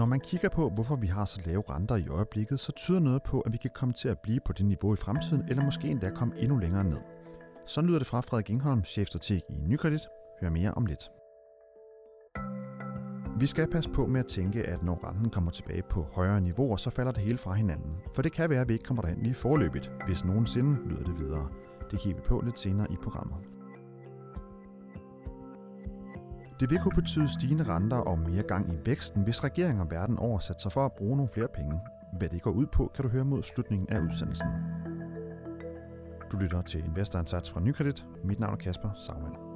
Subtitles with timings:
[0.00, 3.22] Når man kigger på, hvorfor vi har så lave renter i øjeblikket, så tyder noget
[3.22, 5.88] på, at vi kan komme til at blive på det niveau i fremtiden, eller måske
[5.88, 6.98] endda komme endnu længere ned.
[7.66, 10.00] Så lyder det fra Frederik Ingholm, chefstrateg i Nykredit.
[10.40, 11.10] Hør mere om lidt.
[13.40, 16.76] Vi skal passe på med at tænke, at når renten kommer tilbage på højere niveauer,
[16.76, 17.92] så falder det hele fra hinanden.
[18.14, 21.18] For det kan være, at vi ikke kommer derhen lige forløbigt, hvis nogensinde lyder det
[21.20, 21.48] videre.
[21.90, 23.59] Det kigger vi på lidt senere i programmet.
[26.60, 30.38] Det vil kunne betyde stigende renter og mere gang i væksten, hvis regeringer verden over
[30.38, 31.80] satte sig for at bruge nogle flere penge.
[32.18, 34.48] Hvad det går ud på, kan du høre mod slutningen af udsendelsen.
[36.32, 38.06] Du lytter til Investor Insights fra Nykredit.
[38.24, 39.49] Mit navn er Kasper Sagmann.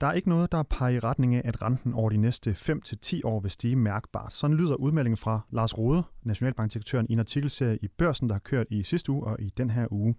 [0.00, 3.20] Der er ikke noget, der peger i retning af, at renten over de næste 5-10
[3.24, 4.32] år vil stige mærkbart.
[4.32, 8.66] Sådan lyder udmeldingen fra Lars Rode, nationalbankdirektøren, i en artikelserie i Børsen, der har kørt
[8.70, 10.14] i sidste uge og i den her uge.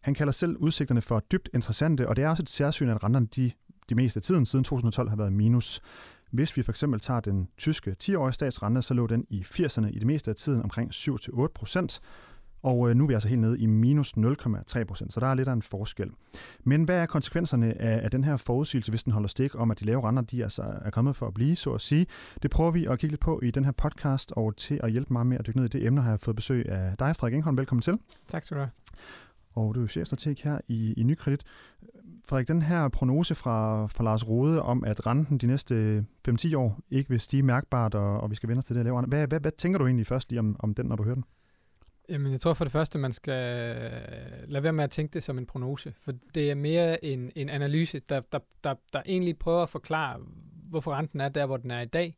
[0.00, 3.26] Han kalder selv udsigterne for dybt interessante, og det er også et særsyn, at renterne
[3.26, 3.50] de,
[3.88, 5.80] de meste af tiden siden 2012 har været minus.
[6.30, 9.98] Hvis vi for eksempel tager den tyske 10-årige statsrente, så lå den i 80'erne i
[9.98, 12.00] det meste af tiden omkring 7-8 procent,
[12.66, 15.34] og øh, nu er vi altså helt nede i minus 0,3 procent, så der er
[15.34, 16.10] lidt af en forskel.
[16.64, 19.80] Men hvad er konsekvenserne af, af den her forudsigelse, hvis den holder stik om, at
[19.80, 22.06] de lave renter de altså er kommet for at blive, så at sige?
[22.42, 25.12] Det prøver vi at kigge lidt på i den her podcast, og til at hjælpe
[25.12, 27.34] mig med at dykke ned i det emne, har jeg fået besøg af dig, Frederik
[27.34, 27.56] Engholm.
[27.56, 27.98] Velkommen til.
[28.28, 28.70] Tak skal du have.
[29.52, 31.42] Og du er chefstrateg her i, i Nykredit.
[32.24, 36.78] Frederik, den her prognose fra, fra Lars Rode om, at renten de næste 5-10 år
[36.90, 39.08] ikke vil stige mærkbart, og, og vi skal vende os til det lave rente.
[39.08, 41.24] Hvad, hvad, hvad tænker du egentlig først lige om, om den, når du hører den?
[42.08, 43.42] Jamen, jeg tror for det første, man skal
[44.48, 47.48] lade være med at tænke det som en prognose, for det er mere en, en
[47.48, 50.20] analyse, der, der, der, der egentlig prøver at forklare,
[50.68, 52.16] hvorfor renten er der, hvor den er i dag,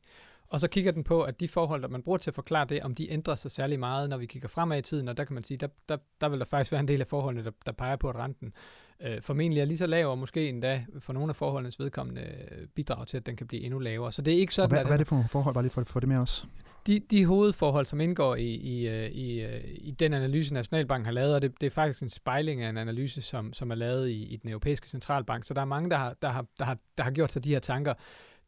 [0.48, 2.83] og så kigger den på, at de forhold, der man bruger til at forklare det,
[2.83, 5.34] om de ændrer sig særlig meget, når vi kigger fremad i tiden, og der kan
[5.34, 7.72] man sige, der, der, der vil der faktisk være en del af forholdene, der, der
[7.72, 8.53] peger på, at renten
[9.00, 12.66] øh, formentlig er lige så lav, og måske endda for nogle af forholdenes vedkommende øh,
[12.66, 14.12] bidrager til, at den kan blive endnu lavere.
[14.12, 14.87] Så det er ikke sådan, og hvad, at...
[14.87, 16.47] hvad er det for nogle forhold, bare lige for, for det med os?
[16.87, 21.12] De, de hovedforhold, som indgår i, i, øh, i, øh, i den analyse, Nationalbanken har
[21.12, 24.09] lavet, og det, det er faktisk en spejling af en analyse, som, som er lavet
[24.09, 26.78] i, i den europæiske centralbank, så der er mange, der har, der har, der har,
[26.97, 27.94] der har gjort sig de her tanker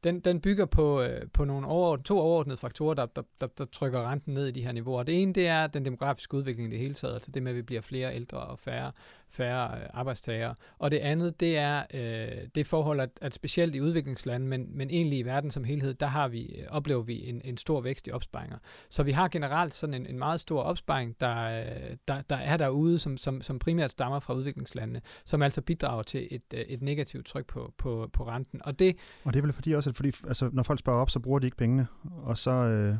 [0.04, 3.64] den, den bygger på, øh, på nogle over, to overordnede faktorer, der, der, der, der
[3.64, 5.02] trykker renten ned i de her niveauer.
[5.02, 7.56] Det ene, det er den demografiske udvikling i det hele taget, altså det med, at
[7.56, 8.92] vi bliver flere ældre og færre,
[9.30, 10.54] færre øh, arbejdstagere.
[10.78, 14.90] Og det andet, det er øh, det forhold, at, at specielt i udviklingslande, men, men
[14.90, 18.08] egentlig i verden som helhed, der har vi, øh, oplever vi en, en stor vækst
[18.08, 18.56] i opsparinger.
[18.88, 22.56] Så vi har generelt sådan en, en meget stor opsparing, der, øh, der, der er
[22.56, 27.26] derude, som, som, som primært stammer fra udviklingslandene, som altså bidrager til et, et negativt
[27.26, 28.60] tryk på, på, på renten.
[28.64, 31.10] Og det, og det er vel fordi også, at fordi, altså, når folk sparer op,
[31.10, 31.86] så bruger de ikke pengene,
[32.22, 32.96] og så øh,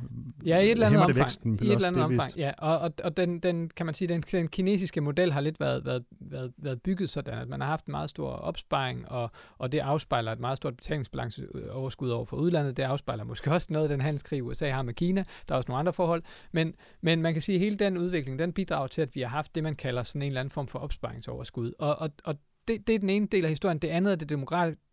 [0.47, 1.19] ja, i et eller andet omfang.
[1.19, 1.59] væksten.
[1.63, 2.53] I et eller andet omfang, ja.
[2.59, 5.85] Og, og, og den, den, kan man sige, den, den kinesiske model har lidt været,
[5.85, 9.73] været, været, været bygget sådan, at man har haft en meget stor opsparing, og, og
[9.73, 12.77] det afspejler et meget stort betalingsbalanceoverskud over for udlandet.
[12.77, 15.25] Det afspejler måske også noget af den handelskrig, USA har med Kina.
[15.49, 16.23] Der er også nogle andre forhold.
[16.53, 19.29] Men, men man kan sige, at hele den udvikling, den bidrager til, at vi har
[19.29, 21.73] haft det, man kalder sådan en eller anden form for opsparingsoverskud.
[21.79, 22.37] Og, og, og
[22.69, 23.79] det, det er den ene del af historien.
[23.79, 24.29] Det andet er det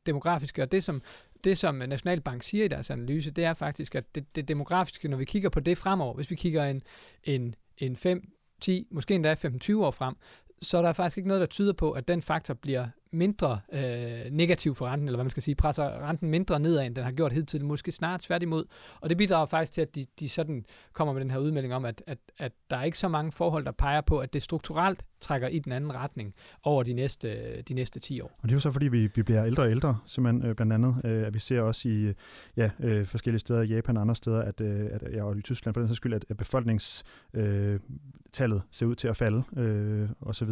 [0.06, 1.02] demografiske, og det som
[1.44, 5.18] det, som Nationalbank siger i deres analyse, det er faktisk, at det, det demografiske, når
[5.18, 6.82] vi kigger på det fremover, hvis vi kigger en,
[7.24, 10.16] en, en 5, 10, måske endda 15-20 år frem,
[10.62, 14.32] så der er faktisk ikke noget, der tyder på, at den faktor bliver mindre øh,
[14.32, 17.12] negativ for renten, eller hvad man skal sige, presser renten mindre nedad, end den har
[17.12, 18.66] gjort hidtil, måske snart tværtimod.
[19.02, 21.86] Og det bidrager faktisk til, at de, de sådan kommer med den her udmelding om,
[21.86, 25.06] at, at, at der er ikke så mange forhold, der peger på, at det strukturelt
[25.22, 28.32] trækker i den anden retning over de næste, de næste 10 år.
[28.38, 30.74] Og det er jo så, fordi vi, vi bliver ældre og ældre, simpelthen øh, blandt
[30.74, 30.96] andet.
[31.04, 32.14] Øh, at vi ser også i
[32.58, 35.42] ja, øh, forskellige steder, i Japan og andre steder, at, øh, at, ja, og i
[35.42, 40.10] Tyskland for den sags skyld, at, at befolkningstallet øh, ser ud til at falde øh,
[40.22, 40.50] osv.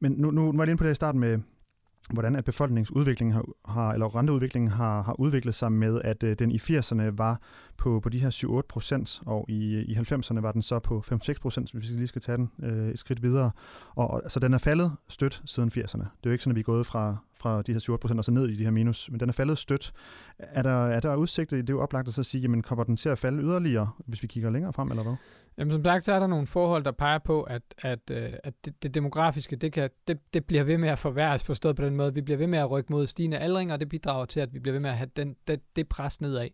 [0.00, 1.38] Men nu, nu var jeg inde på det i starten med,
[2.12, 6.50] hvordan at befolkningsudviklingen har, har eller renteudviklingen har, har udviklet sig med, at øh, den
[6.50, 7.40] i 80'erne var
[7.76, 8.30] på, på de her
[8.64, 12.06] 7-8 procent, og i, i 90'erne var den så på 5-6 procent, hvis vi lige
[12.06, 13.50] skal tage den øh, et skridt videre.
[13.94, 15.98] Og, og, så den er faldet stødt siden 80'erne.
[15.98, 18.18] Det er jo ikke sådan, at vi er gået fra, fra de her 7 procent
[18.18, 19.92] og så ned i de her minus, men den er faldet stødt.
[20.38, 22.96] Er der, er der udsigt, det er jo oplagt at så sige, jamen kommer den
[22.96, 25.14] til at falde yderligere, hvis vi kigger længere frem, eller hvad?
[25.58, 28.54] Jamen som sagt, så er der nogle forhold, der peger på, at, at, øh, at
[28.64, 31.96] det, det demografiske, det, kan, det, det bliver ved med at forværres, forstået på den
[31.96, 32.14] måde.
[32.14, 34.58] Vi bliver ved med at rykke mod stigende aldring, og det bidrager til, at vi
[34.58, 36.48] bliver ved med at have den, det, det pres nedad.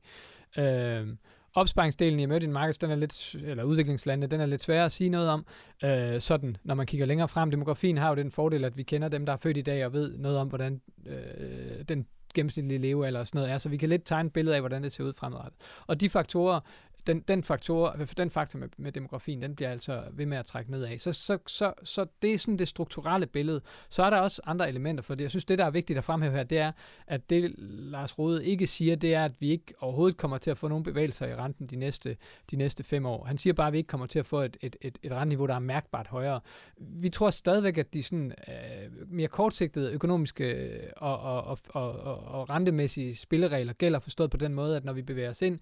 [0.58, 1.08] Øh,
[1.54, 5.10] opsparingsdelen i emerging markets, den er lidt, eller udviklingslandene, den er lidt sværere at sige
[5.10, 5.46] noget om.
[5.84, 9.08] Øh, sådan, når man kigger længere frem, demografien har jo den fordel, at vi kender
[9.08, 13.20] dem, der er født i dag, og ved noget om, hvordan øh, den gennemsnitlige levealder
[13.20, 15.04] og sådan noget er, så vi kan lidt tegne et billede af, hvordan det ser
[15.04, 15.60] ud fremadrettet.
[15.86, 16.60] Og de faktorer,
[17.06, 20.70] den, den, faktor, den faktor med, med demografien, den bliver altså ved med at trække
[20.70, 20.98] nedad.
[20.98, 23.60] Så, så, så, så det er sådan det strukturelle billede.
[23.88, 25.22] Så er der også andre elementer, for det.
[25.22, 26.72] jeg synes, det, der er vigtigt at fremhæve her, det er,
[27.06, 30.58] at det Lars Rode ikke siger, det er, at vi ikke overhovedet kommer til at
[30.58, 32.16] få nogen bevægelser i renten de næste,
[32.50, 33.24] de næste fem år.
[33.24, 35.46] Han siger bare, at vi ikke kommer til at få et, et, et, et renteniveau,
[35.46, 36.40] der er mærkbart højere.
[36.78, 42.00] Vi tror stadigvæk, at de sådan, øh, mere kortsigtede økonomiske øh, og, og, og, og,
[42.00, 45.58] og, og rentemæssige spilleregler gælder forstået på den måde, at når vi bevæger os ind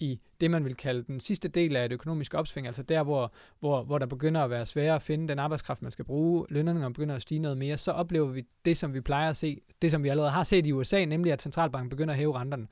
[0.00, 3.32] i det, man vil kalde den sidste del af et økonomisk opsving, altså der, hvor,
[3.60, 6.94] hvor, hvor der begynder at være sværere at finde den arbejdskraft, man skal bruge, lønningerne
[6.94, 9.90] begynder at stige noget mere, så oplever vi det, som vi plejer at se, det
[9.90, 12.66] som vi allerede har set i USA, nemlig at centralbanken begynder at hæve renterne.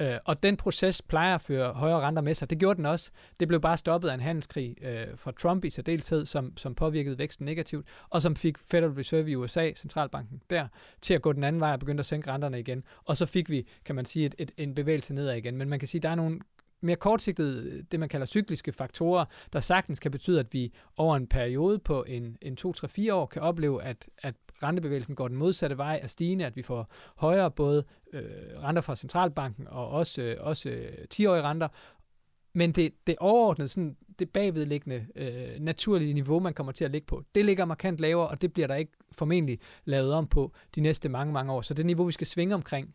[0.00, 2.50] Øh, og den proces plejer at føre højere renter med sig.
[2.50, 3.10] Det gjorde den også.
[3.40, 7.18] Det blev bare stoppet af en handelskrig øh, fra Trump i særdeleshed, som, som påvirkede
[7.18, 10.68] væksten negativt, og som fik Federal Reserve i USA, centralbanken der,
[11.02, 12.84] til at gå den anden vej og begynde at sænke renterne igen.
[13.04, 15.56] Og så fik vi, kan man sige, et, et, en bevægelse nedad igen.
[15.56, 16.40] Men man kan sige, at der er nogle
[16.80, 21.26] mere kortsigtede, det man kalder cykliske faktorer, der sagtens kan betyde, at vi over en
[21.26, 26.00] periode på en, en 2-3-4 år kan opleve, at, at rentebevægelsen går den modsatte vej
[26.02, 26.86] af stigende, at vi får
[27.16, 28.22] højere både øh,
[28.62, 31.68] renter fra centralbanken og også, øh, også øh, 10-årige renter.
[32.52, 37.06] Men det, det overordnede, sådan, det bagvedliggende øh, naturlige niveau, man kommer til at ligge
[37.06, 40.80] på, det ligger markant lavere, og det bliver der ikke formentlig lavet om på de
[40.80, 41.60] næste mange, mange år.
[41.60, 42.94] Så det niveau, vi skal svinge omkring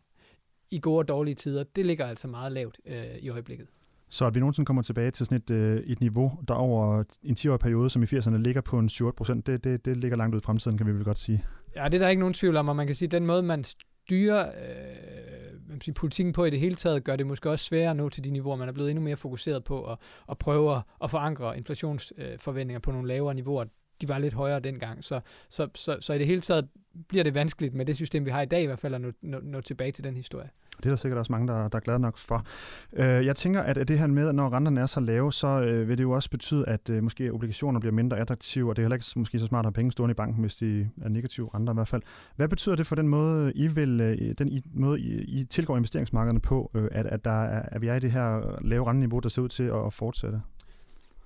[0.74, 3.66] i gode og dårlige tider, det ligger altså meget lavt øh, i øjeblikket.
[4.08, 7.36] Så at vi nogensinde kommer tilbage til sådan et, øh, et niveau, der over en
[7.38, 10.34] 10-årig periode, som i 80'erne ligger på en 7 procent, det, det, det ligger langt
[10.34, 11.44] ud i fremtiden, kan vi vel godt sige.
[11.76, 13.42] Ja, det er der ikke nogen tvivl om, og man kan sige, at den måde,
[13.42, 17.64] man styrer øh, man siger, politikken på i det hele taget, gør det måske også
[17.64, 18.56] sværere at nå til de niveauer.
[18.56, 19.98] Man er blevet endnu mere fokuseret på at,
[20.30, 23.64] at prøve at forankre inflationsforventninger på nogle lavere niveauer.
[24.00, 26.68] De var lidt højere dengang, så, så, så, så i det hele taget
[27.08, 29.12] bliver det vanskeligt med det system, vi har i dag i hvert fald, at nå,
[29.22, 30.50] nå, nå tilbage til den historie.
[30.76, 32.46] Det er der sikkert også mange, der, der er glade nok for.
[32.92, 35.88] Øh, jeg tænker, at det her med, at når renterne er så lave, så øh,
[35.88, 38.84] vil det jo også betyde, at øh, måske obligationer bliver mindre attraktive, og det er
[38.84, 41.50] heller ikke måske så smart at have penge stående i banken, hvis de er negative
[41.54, 42.02] renter i hvert fald.
[42.36, 45.76] Hvad betyder det for den måde, I vil, øh, den I, måde, I, I tilgår
[45.76, 49.18] investeringsmarkederne på, øh, at, at, der er, at vi er i det her lave renteniveau,
[49.18, 50.36] der ser ud til at fortsætte?
[50.36, 50.44] Øhm,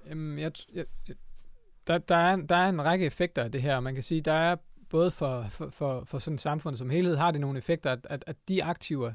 [0.09, 0.85] Jamen, jeg, jeg,
[1.87, 3.81] der, der, er, der er en række effekter af det her.
[3.81, 4.57] Man kan sige, der er
[4.91, 8.07] både for, for, for, for sådan et samfund som helhed, har det nogle effekter, at,
[8.11, 9.13] at, at de aktiver,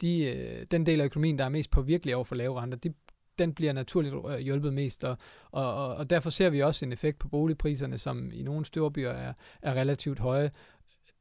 [0.00, 2.94] de, øh, den del af økonomien, der er mest påvirkelig over for lave renter, de,
[3.38, 5.16] den bliver naturligt øh, hjulpet mest, og,
[5.50, 9.32] og, og derfor ser vi også en effekt på boligpriserne, som i nogle storbyer er,
[9.62, 10.50] er relativt høje.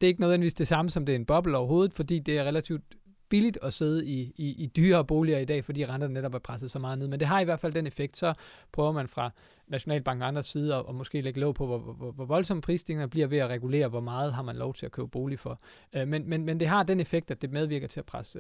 [0.01, 2.43] Det er ikke nødvendigvis det samme, som det er en boble overhovedet, fordi det er
[2.43, 2.83] relativt
[3.29, 6.71] billigt at sidde i, i, i dyre boliger i dag, fordi renterne netop er presset
[6.71, 7.07] så meget ned.
[7.07, 8.33] Men det har i hvert fald den effekt, så
[8.71, 9.31] prøver man fra
[9.67, 13.27] Nationalbanken og andre sider at måske lægge lov på, hvor, hvor, hvor voldsomme prisstigninger bliver
[13.27, 15.61] ved at regulere, hvor meget har man lov til at købe bolig for.
[15.93, 18.39] Øh, men, men, men det har den effekt, at det medvirker til at presse,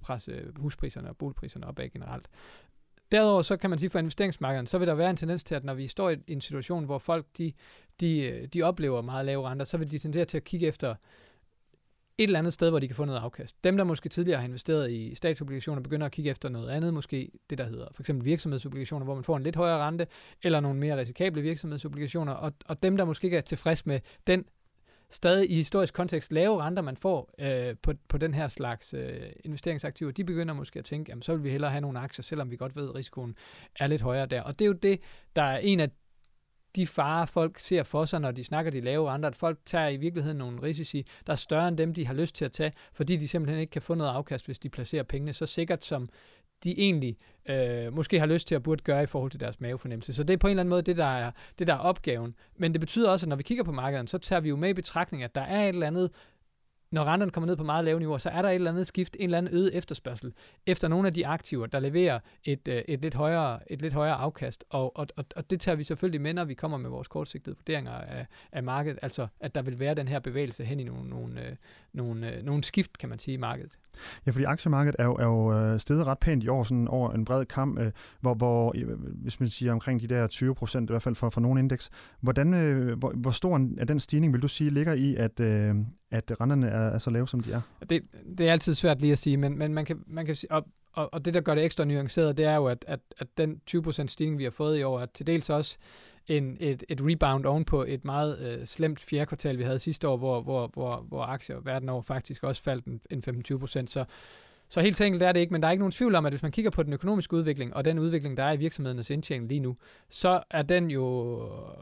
[0.00, 2.28] presse huspriserne og boligpriserne opad generelt.
[3.12, 5.64] Derudover så kan man sige for investeringsmarkedet, så vil der være en tendens til, at
[5.64, 7.52] når vi står i en situation, hvor folk de,
[8.00, 10.94] de, øh, de oplever meget lave renter, så vil de tendere til at kigge efter
[12.18, 13.64] et eller andet sted, hvor de kan få noget afkast.
[13.64, 17.30] Dem, der måske tidligere har investeret i statsobligationer, begynder at kigge efter noget andet, måske
[17.50, 20.06] det, der hedder for eksempel virksomhedsobligationer, hvor man får en lidt højere rente,
[20.42, 24.44] eller nogle mere risikable virksomhedsobligationer, og, og dem, der måske ikke er tilfreds med den
[25.10, 29.20] stadig i historisk kontekst lave renter, man får øh, på, på den her slags øh,
[29.44, 32.50] investeringsaktiver, de begynder måske at tænke, jamen så vil vi hellere have nogle aktier, selvom
[32.50, 33.36] vi godt ved, at risikoen
[33.76, 34.42] er lidt højere der.
[34.42, 35.00] Og det er jo det,
[35.36, 35.90] der er en af
[36.76, 39.88] de farer, folk ser for sig, når de snakker de lave renter, at folk tager
[39.88, 42.72] i virkeligheden nogle risici, der er større end dem, de har lyst til at tage,
[42.92, 46.08] fordi de simpelthen ikke kan få noget afkast, hvis de placerer pengene så sikkert, som
[46.64, 47.16] de egentlig
[47.48, 50.14] øh, måske har lyst til at burde gøre i forhold til deres mavefornemmelse.
[50.14, 52.34] Så det er på en eller anden måde det, der er, det, der er opgaven.
[52.56, 54.68] Men det betyder også, at når vi kigger på markedet, så tager vi jo med
[54.68, 56.10] i betragtning, at der er et eller andet
[56.92, 59.16] når renterne kommer ned på meget lave niveauer, så er der et eller andet skift,
[59.18, 60.32] en eller anden øget efterspørgsel
[60.66, 64.14] efter nogle af de aktiver, der leverer et, øh, et, lidt, højere, et lidt højere
[64.14, 64.64] afkast.
[64.70, 67.56] Og, og, og, og det tager vi selvfølgelig med, når vi kommer med vores kortsigtede
[67.56, 71.10] vurderinger af, af markedet, altså at der vil være den her bevægelse hen i nogle,
[71.10, 71.56] nogle, øh,
[71.92, 73.78] nogle, øh, nogle skift, kan man sige, i markedet.
[74.26, 77.12] Ja, fordi aktiemarkedet er jo, er jo øh, steget ret pænt i år, sådan over
[77.12, 80.90] en bred kamp, øh, hvor, hvor øh, hvis man siger omkring de der 20 procent,
[80.90, 82.48] i hvert fald for, for nogle indeks, hvordan,
[82.98, 85.40] hvor, hvor stor er den stigning, vil du sige, ligger i, at,
[86.12, 87.60] at renterne er, er så lave, som de er?
[87.90, 88.02] Det,
[88.38, 90.66] det er altid svært lige at sige, men, men man kan, man kan sige, og,
[90.92, 93.60] og, og det, der gør det ekstra nuanceret, det er jo, at, at, at den
[93.70, 95.78] 20% stigning, vi har fået i år, er til dels også
[96.26, 100.16] en, et, et rebound ovenpå et meget øh, slemt fjerde kvartal, vi havde sidste år,
[100.16, 103.86] hvor, hvor, hvor, hvor aktier verden over faktisk også faldt en, en 15-20%.
[103.86, 104.04] Så,
[104.72, 106.42] så helt enkelt er det ikke, men der er ikke nogen tvivl om, at hvis
[106.42, 109.60] man kigger på den økonomiske udvikling, og den udvikling, der er i virksomhedernes indtjening lige
[109.60, 109.76] nu,
[110.08, 111.36] så er den jo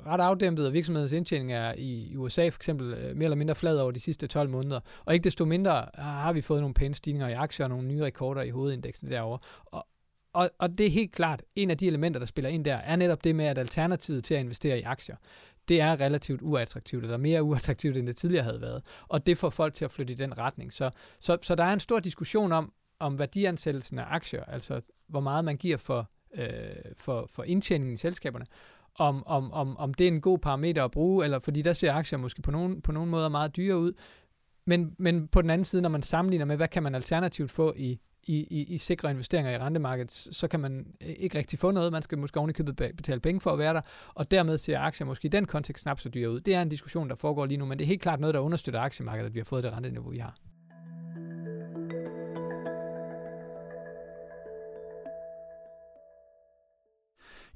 [0.07, 3.79] ret afdæmpet, og virksomhedernes indtjening er i USA for eksempel øh, mere eller mindre flad
[3.79, 4.81] over de sidste 12 måneder.
[5.05, 7.89] Og ikke desto mindre ah, har vi fået nogle pæne stigninger i aktier og nogle
[7.89, 9.39] nye rekorder i hovedindeksen derovre.
[9.67, 9.87] Og,
[10.33, 12.97] og, og det er helt klart, en af de elementer, der spiller ind der, er
[12.97, 15.17] netop det med, at alternativet til at investere i aktier,
[15.69, 18.83] det er relativt uattraktivt, eller mere uattraktivt, end det tidligere havde været.
[19.09, 20.73] Og det får folk til at flytte i den retning.
[20.73, 25.21] Så, så, så der er en stor diskussion om, om værdiansættelsen af aktier, altså hvor
[25.21, 26.49] meget man giver for, øh,
[26.97, 28.47] for, for indtjeningen i selskaberne,
[28.95, 31.93] om, om, om, om det er en god parameter at bruge, eller fordi der ser
[31.93, 33.93] aktier måske på nogen, på nogen måder meget dyre ud.
[34.65, 37.75] Men, men på den anden side, når man sammenligner med, hvad kan man alternativt få
[37.77, 41.71] i, i, i, i sikre investeringer i rentemarkedet, så kan man øh, ikke rigtig få
[41.71, 41.93] noget.
[41.93, 43.81] Man skal måske ovenikøbet betale penge for at være der,
[44.15, 46.41] og dermed ser aktier måske i den kontekst knap så dyre ud.
[46.41, 48.41] Det er en diskussion, der foregår lige nu, men det er helt klart noget, der
[48.41, 50.37] understøtter aktiemarkedet, at vi har fået det renteniveau, vi har.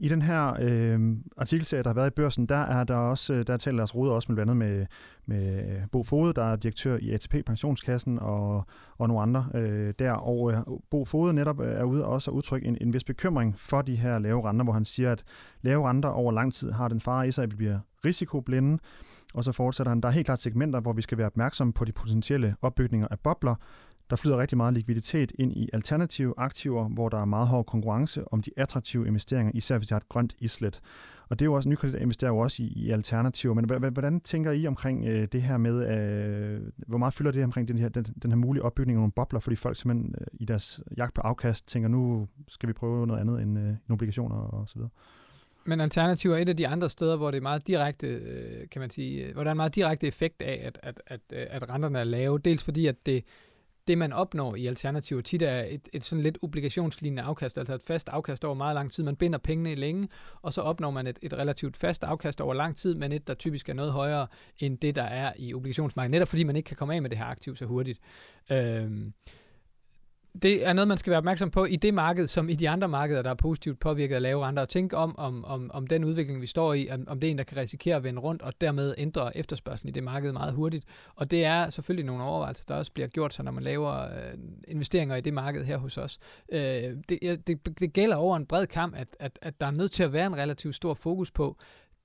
[0.04, 3.46] I den her øh, artikelserie, der har været i børsen, der er der også, øh,
[3.46, 4.86] der taler Lars Rode også med blandt andet med,
[5.26, 8.64] med Bo Fode, der er direktør i ATP Pensionskassen og,
[8.98, 10.12] og nogle andre øh, der.
[10.12, 10.58] Og øh,
[10.90, 13.96] Bo Fode netop øh, er ude også at udtrykke en, en vis bekymring for de
[13.96, 15.24] her lave renter, hvor han siger, at
[15.62, 18.78] lave renter over lang tid har den fare i sig, at vi bliver risikoblinde.
[19.34, 21.84] Og så fortsætter han, der er helt klart segmenter, hvor vi skal være opmærksomme på
[21.84, 23.54] de potentielle opbygninger af bobler,
[24.14, 28.32] der flyder rigtig meget likviditet ind i alternative aktiver, hvor der er meget hård konkurrence
[28.32, 30.80] om de attraktive investeringer, især hvis de har et grønt islet.
[31.28, 34.52] Og det er jo også, nykredit investerer jo også i, i alternativer, men hvordan tænker
[34.52, 38.04] I omkring øh, det her med, øh, hvor meget fylder det omkring den her, den,
[38.22, 41.20] den her mulige opbygning af nogle bobler, fordi folk simpelthen øh, i deres jagt på
[41.20, 44.90] afkast tænker, nu skal vi prøve noget andet end, øh, obligationer og så videre?
[45.64, 48.80] Men alternativer er et af de andre steder, hvor det er meget direkte, øh, kan
[48.80, 51.46] man sige, øh, hvor der er en meget direkte effekt af, at, at, at, øh,
[51.50, 52.38] at renterne er lave.
[52.38, 53.24] Dels fordi, at det,
[53.88, 57.82] det, man opnår i alternativer, tit er et, et sådan lidt obligationslignende afkast, altså et
[57.82, 59.04] fast afkast over meget lang tid.
[59.04, 60.08] Man binder pengene i længe,
[60.42, 63.34] og så opnår man et, et relativt fast afkast over lang tid, men et, der
[63.34, 64.26] typisk er noget højere
[64.58, 67.18] end det, der er i obligationsmarkedet, netop fordi man ikke kan komme af med det
[67.18, 68.00] her aktiv så hurtigt.
[68.50, 69.12] Øhm,
[70.42, 72.88] det er noget, man skal være opmærksom på i det marked, som i de andre
[72.88, 76.04] markeder, der er positivt påvirket af lave renter, og tænke om, om, om, om den
[76.04, 78.42] udvikling, vi står i, om, om det er en, der kan risikere at vende rundt,
[78.42, 80.84] og dermed ændre efterspørgselen i det marked meget hurtigt.
[81.14, 84.38] Og det er selvfølgelig nogle overvejelser, der også bliver gjort sig, når man laver øh,
[84.68, 86.18] investeringer i det marked her hos os.
[86.52, 86.60] Øh,
[87.08, 90.02] det, det, det gælder over en bred kamp, at, at, at der er nødt til
[90.02, 91.56] at være en relativt stor fokus på,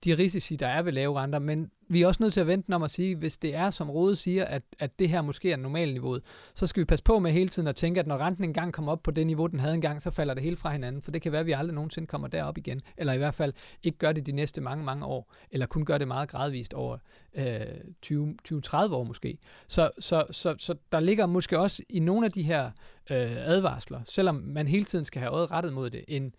[0.04, 2.74] de risici, der er ved lave renter, men vi er også nødt til at vente
[2.76, 5.58] om at sige, hvis det er, som Rode siger, at, at det her måske er
[5.58, 8.74] normalniveauet, så skal vi passe på med hele tiden at tænke, at når renten engang
[8.74, 11.12] kommer op på det niveau, den havde engang, så falder det hele fra hinanden, for
[11.12, 13.54] det kan være, at vi aldrig nogensinde kommer derop igen, eller i hvert fald
[13.84, 16.98] ikke gør det de næste mange, mange år, eller kun gør det meget gradvist over
[17.36, 17.62] øh,
[18.06, 19.38] 20-30 år måske.
[19.68, 22.66] Så, så, så, så der ligger måske også i nogle af de her
[23.12, 26.34] øh, advarsler, selvom man hele tiden skal have øjet rettet mod det, en,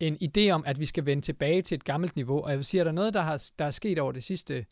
[0.00, 2.42] en idé om, at vi skal vende tilbage til et gammelt niveau.
[2.42, 4.24] Og jeg vil sige, at der er noget, der, har, der er sket over det
[4.24, 4.66] sidste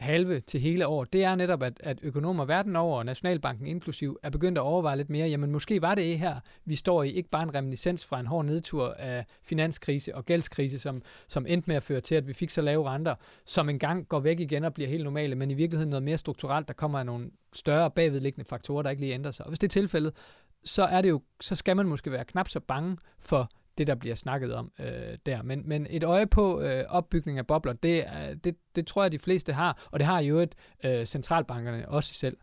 [0.00, 4.18] halve til hele år, det er netop, at, at økonomer verden over, og Nationalbanken inklusiv,
[4.22, 7.28] er begyndt at overveje lidt mere, jamen måske var det her, vi står i, ikke
[7.28, 11.76] bare en reminiscens fra en hård nedtur af finanskrise og gældskrise, som, som endte med
[11.76, 13.14] at føre til, at vi fik så lave renter,
[13.44, 16.68] som engang går væk igen og bliver helt normale, men i virkeligheden noget mere strukturelt,
[16.68, 19.46] der kommer af nogle større bagvedliggende faktorer, der ikke lige ændrer sig.
[19.46, 20.14] Og hvis det er tilfældet,
[20.64, 23.94] så er det jo, så skal man måske være knap så bange for det, der
[23.94, 24.86] bliver snakket om øh,
[25.26, 25.42] der.
[25.42, 28.04] Men, men et øje på øh, opbygning af bobler, det,
[28.44, 32.14] det, det tror jeg, de fleste har, og det har jo et øh, centralbankerne også
[32.14, 32.36] selv.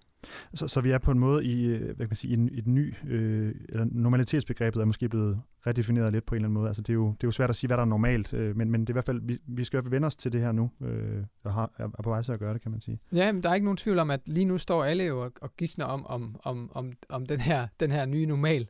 [0.54, 2.68] Så, så vi er på en måde i, øh, hvad kan man sige, i, et
[2.68, 6.68] ny, øh, eller normalitetsbegrebet er måske blevet redefineret lidt på en eller anden måde.
[6.68, 8.58] Altså det er jo, det er jo svært at sige, hvad der er normalt, øh,
[8.58, 10.52] men, men det er i hvert fald, vi, vi skal vende os til det her
[10.52, 13.00] nu, øh, og har, er på vej til at gøre det, kan man sige.
[13.14, 15.32] Ja, men der er ikke nogen tvivl om, at lige nu står alle jo og,
[15.42, 18.68] og gisner om, om, om, om, om den, her, den her nye normal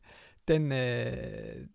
[0.47, 1.67] den, øh,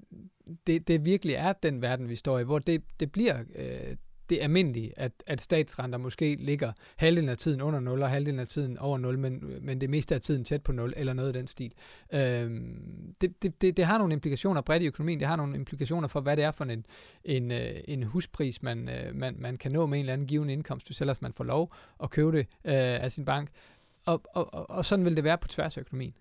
[0.66, 3.97] det, det virkelig er den verden, vi står i, hvor det, det bliver øh,
[4.30, 8.49] det almindelige, at, at statsrenter måske ligger halvdelen af tiden under 0, og halvdelen af
[8.49, 11.38] tiden over 0, men, men det meste af tiden tæt på 0, eller noget i
[11.38, 11.73] den stil.
[12.12, 12.21] Øh,
[13.21, 16.21] det, det, det, det har nogle implikationer bredt i økonomien, det har nogle implikationer for,
[16.21, 16.87] hvad det er for en,
[17.25, 20.50] en, øh, en huspris, man, øh, man, man kan nå med en eller anden given
[20.50, 23.49] indkomst, selvom man får lov at købe det øh, af sin bank.
[24.06, 26.14] Og, og, og, og sådan vil det være på tværs af økonomien.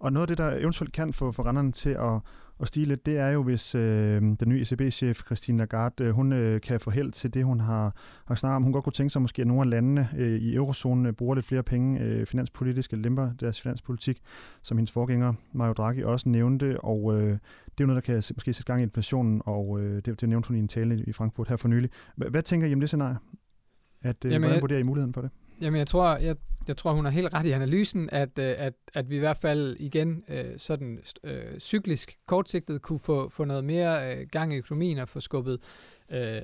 [0.00, 2.20] Og noget af det, der eventuelt kan få, få renterne til at,
[2.60, 6.32] at stige lidt, det er jo, hvis øh, den nye ECB-chef, Christine Lagarde, øh, hun
[6.32, 7.96] øh, kan få held til det, hun har,
[8.26, 8.62] har snakket om.
[8.62, 11.34] Hun godt kunne tænke sig måske, at nogle af landene øh, i eurozonen øh, bruger
[11.34, 14.20] lidt flere penge øh, finanspolitisk, eller lemper deres finanspolitik,
[14.62, 16.80] som hendes forgænger, Mario Draghi, også nævnte.
[16.80, 17.38] Og øh, det er
[17.80, 20.56] jo noget, der kan måske sætte gang i inflationen, og øh, det, det nævnte hun
[20.56, 21.90] i en tale i Frankfurt her for nylig.
[22.16, 23.16] Hvad, hvad tænker I om det scenarie?
[24.02, 25.30] At, øh, Jamen, hvordan vurderer I muligheden for det?
[25.60, 26.36] Jamen, jeg tror, jeg,
[26.68, 29.36] jeg tror, hun har helt ret i analysen, at, øh, at, at vi i hvert
[29.36, 34.56] fald igen øh, sådan øh, cyklisk kortsigtet kunne få, få noget mere øh, gang i
[34.56, 35.60] økonomien og få skubbet
[36.10, 36.42] øh, øh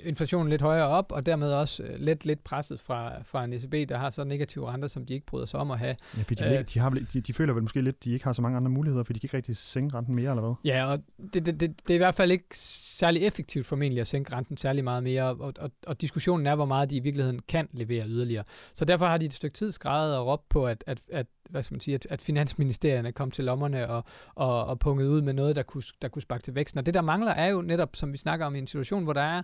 [0.00, 3.88] inflationen lidt højere op, og dermed også øh, lidt, lidt presset fra, fra en ECB,
[3.88, 5.96] der har så negative renter, som de ikke bryder sig om at have.
[6.16, 8.32] Ja, fordi de, øh, de, har, de, de føler vel måske lidt, de ikke har
[8.32, 10.54] så mange andre muligheder, fordi de kan ikke rigtig sænke renten mere, eller hvad?
[10.64, 10.98] Ja, og
[11.34, 12.58] det, det, det, det er i hvert fald ikke
[12.98, 16.66] særlig effektivt formentlig at sænke renten særlig meget mere, og, og, og diskussionen er, hvor
[16.66, 18.44] meget de i virkeligheden kan levere yderligere.
[18.74, 21.62] Så derfor har de et stykke tid skrevet og råbt på, at, at, at hvad
[21.62, 25.32] skal man sige, at, at finansministerierne kom til lommerne og, og, og punget ud med
[25.32, 26.78] noget, der kunne, der kunne sparke til væksten.
[26.78, 29.12] Og det, der mangler, er jo netop, som vi snakker om i en situation, hvor
[29.12, 29.42] der er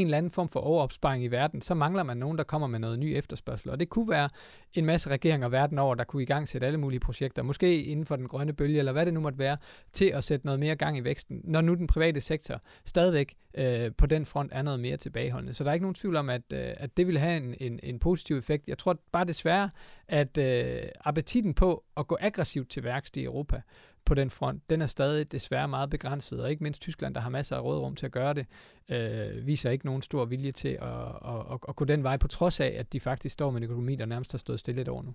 [0.00, 2.78] en eller anden form for overopsparing i verden, så mangler man nogen, der kommer med
[2.78, 3.70] noget ny efterspørgsel.
[3.70, 4.28] Og det kunne være
[4.74, 8.06] en masse regeringer verden over, der kunne i gang sætte alle mulige projekter, måske inden
[8.06, 9.56] for den grønne bølge, eller hvad det nu måtte være,
[9.92, 13.90] til at sætte noget mere gang i væksten, når nu den private sektor stadigvæk øh,
[13.98, 15.54] på den front er noget mere tilbageholdende.
[15.54, 17.80] Så der er ikke nogen tvivl om, at, øh, at det vil have en, en,
[17.82, 18.68] en positiv effekt.
[18.68, 19.70] Jeg tror bare desværre,
[20.08, 23.62] at øh, appetitten på at gå aggressivt til værks i Europa
[24.06, 27.30] på den front, den er stadig desværre meget begrænset, og ikke mindst Tyskland, der har
[27.30, 28.46] masser af rådrum til at gøre det,
[28.88, 30.88] øh, viser ikke nogen stor vilje til at,
[31.24, 33.64] at, at, at gå den vej, på trods af, at de faktisk står med en
[33.64, 35.14] økonomi, der nærmest har stået stille et år nu.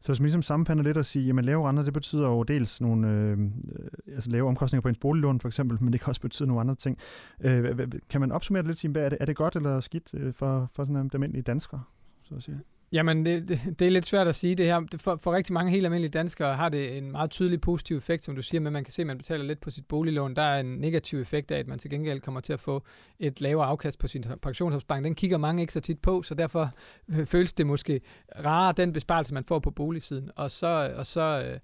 [0.00, 2.80] Så hvis man ligesom sammenfatter lidt og siger, at lave renter, det betyder jo dels
[2.80, 6.20] nogle øh, øh, altså lave omkostninger på ens boliglån for eksempel, men det kan også
[6.20, 6.98] betyde nogle andre ting.
[7.40, 10.34] Øh, kan man opsummere det lidt, sige, er det, er det godt eller skidt øh,
[10.34, 11.82] for, for sådan en almindelige danskere?
[12.24, 12.60] Så at sige?
[12.92, 14.80] Jamen, det, det, det er lidt svært at sige det her.
[14.96, 18.36] For, for rigtig mange helt almindelige danskere har det en meget tydelig positiv effekt, som
[18.36, 20.36] du siger, men man kan se, at man betaler lidt på sit boliglån.
[20.36, 22.82] Der er en negativ effekt af, at man til gengæld kommer til at få
[23.18, 25.04] et lavere afkast på sin pensionsopsparing.
[25.04, 26.70] Den kigger mange ikke så tit på, så derfor
[27.08, 28.00] øh, føles det måske
[28.44, 30.30] rarere, den besparelse, man får på boligsiden.
[30.36, 31.58] Og så, og så, øh,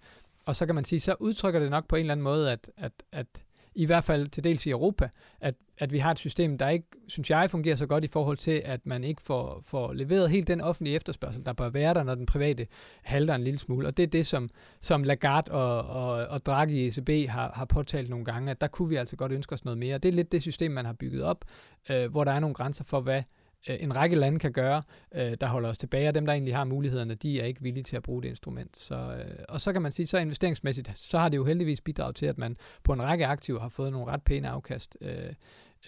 [0.46, 2.70] og så kan man sige, så udtrykker det nok på en eller anden måde, at,
[2.76, 5.08] at, at i hvert fald til dels i Europa,
[5.40, 8.36] at, at vi har et system, der ikke, synes jeg, fungerer så godt i forhold
[8.36, 12.02] til, at man ikke får, får leveret helt den offentlige efterspørgsel, der bør være der,
[12.02, 12.66] når den private
[13.02, 13.86] halter en lille smule.
[13.86, 14.48] Og det er det, som,
[14.80, 18.66] som Lagarde og, og, og Draghi i ECB har, har påtalt nogle gange, at der
[18.66, 19.98] kunne vi altså godt ønske os noget mere.
[19.98, 21.44] Det er lidt det system, man har bygget op,
[21.90, 23.22] øh, hvor der er nogle grænser for, hvad,
[23.68, 24.82] Øh, en række lande kan gøre,
[25.14, 27.84] øh, der holder os tilbage, og dem, der egentlig har mulighederne, de er ikke villige
[27.84, 28.78] til at bruge det instrument.
[28.78, 32.16] Så, øh, og så kan man sige, så investeringsmæssigt, så har det jo heldigvis bidraget
[32.16, 35.10] til, at man på en række aktiver har fået nogle ret pæne afkast øh,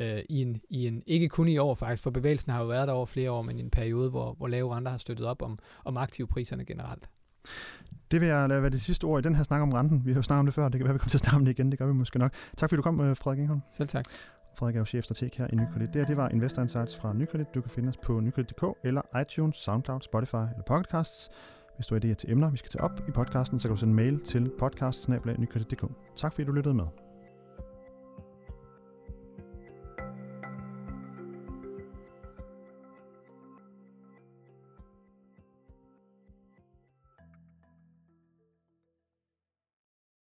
[0.00, 2.88] øh, i, en, i en, ikke kun i år faktisk, for bevægelsen har jo været
[2.88, 5.42] der over flere år, men i en periode, hvor, hvor lave renter har støttet op
[5.42, 7.08] om, om aktivpriserne generelt.
[8.10, 10.02] Det vil jeg lade være det sidste ord i den her snak om renten.
[10.04, 11.36] Vi har jo snakket om det før, det kan være, vi kommer til at snakke
[11.36, 12.32] om det igen, det gør vi måske nok.
[12.56, 13.60] Tak fordi du kom, Frederik Ingholm.
[13.72, 14.04] Selv tak.
[14.58, 15.94] Frederik er jo chefstrateg her i Nykredit.
[15.94, 17.54] Det her, det var Investor Insights fra Nykredit.
[17.54, 21.30] Du kan finde os på nykredit.dk eller iTunes, SoundCloud, Spotify eller Podcasts.
[21.76, 23.80] Hvis du har idéer til emner, vi skal tage op i podcasten, så kan du
[23.80, 25.08] sende mail til podcast
[26.16, 27.05] Tak fordi du lyttede med.